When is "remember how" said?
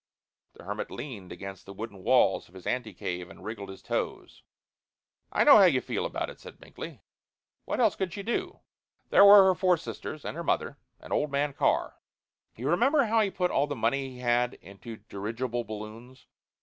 12.67-13.21